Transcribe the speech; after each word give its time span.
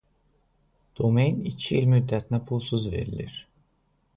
Domen 0.99 1.37
iki 1.51 1.77
il 1.81 1.91
müddətinə 1.91 2.41
pulsuz 2.49 2.89
verilir. 2.95 3.37